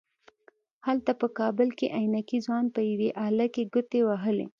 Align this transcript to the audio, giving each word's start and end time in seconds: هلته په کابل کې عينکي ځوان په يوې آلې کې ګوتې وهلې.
هلته 0.87 1.11
په 1.21 1.27
کابل 1.39 1.69
کې 1.77 1.93
عينکي 1.97 2.39
ځوان 2.45 2.65
په 2.75 2.81
يوې 2.91 3.09
آلې 3.27 3.47
کې 3.53 3.63
ګوتې 3.73 4.01
وهلې. 4.05 4.47